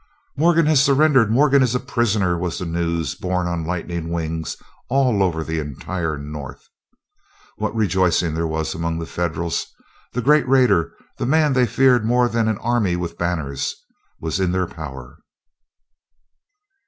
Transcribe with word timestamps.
"Morgan 0.35 0.65
has 0.65 0.83
surrendered! 0.83 1.29
Morgan 1.29 1.61
is 1.61 1.75
a 1.75 1.79
prisoner!" 1.79 2.35
was 2.35 2.57
the 2.57 2.65
news 2.65 3.13
borne 3.13 3.45
on 3.45 3.63
lightning 3.67 4.09
wings 4.09 4.57
all 4.89 5.21
over 5.21 5.43
the 5.43 5.59
entire 5.59 6.17
North. 6.17 6.67
What 7.57 7.75
rejoicing 7.75 8.33
there 8.33 8.47
was 8.47 8.73
among 8.73 8.97
the 8.97 9.05
Federals! 9.05 9.67
The 10.13 10.23
great 10.23 10.47
raider, 10.47 10.91
the 11.19 11.27
man 11.27 11.53
they 11.53 11.67
feared 11.67 12.03
more 12.03 12.27
than 12.27 12.47
an 12.47 12.57
army 12.63 12.95
with 12.95 13.19
banners, 13.19 13.75
was 14.19 14.39
in 14.39 14.53
their 14.53 14.65
power. 14.65 15.19